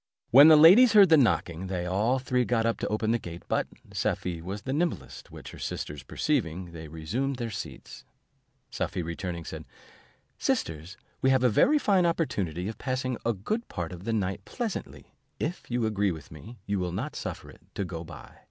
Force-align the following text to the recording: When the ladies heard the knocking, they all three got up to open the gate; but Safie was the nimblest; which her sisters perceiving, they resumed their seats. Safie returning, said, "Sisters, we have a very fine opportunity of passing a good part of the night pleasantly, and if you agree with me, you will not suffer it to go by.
When 0.31 0.47
the 0.47 0.55
ladies 0.55 0.93
heard 0.93 1.09
the 1.09 1.15
knocking, 1.15 1.67
they 1.67 1.85
all 1.85 2.17
three 2.17 2.43
got 2.43 2.65
up 2.65 2.79
to 2.79 2.87
open 2.87 3.11
the 3.11 3.19
gate; 3.19 3.43
but 3.47 3.67
Safie 3.93 4.41
was 4.41 4.63
the 4.63 4.73
nimblest; 4.73 5.29
which 5.29 5.51
her 5.51 5.59
sisters 5.59 6.01
perceiving, 6.01 6.71
they 6.71 6.87
resumed 6.87 7.35
their 7.35 7.51
seats. 7.51 8.03
Safie 8.71 9.03
returning, 9.03 9.45
said, 9.45 9.63
"Sisters, 10.39 10.97
we 11.21 11.29
have 11.29 11.43
a 11.43 11.49
very 11.49 11.77
fine 11.77 12.07
opportunity 12.07 12.67
of 12.67 12.79
passing 12.79 13.15
a 13.23 13.31
good 13.33 13.67
part 13.67 13.91
of 13.91 14.05
the 14.05 14.11
night 14.11 14.43
pleasantly, 14.43 15.13
and 15.39 15.49
if 15.51 15.69
you 15.69 15.85
agree 15.85 16.11
with 16.11 16.31
me, 16.31 16.57
you 16.65 16.79
will 16.79 16.91
not 16.91 17.15
suffer 17.15 17.51
it 17.51 17.61
to 17.75 17.85
go 17.85 18.03
by. 18.03 18.37